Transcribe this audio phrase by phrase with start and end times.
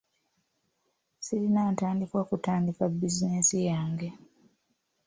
[1.25, 4.07] Sirina ntandikwa kutandika bizinensi yange.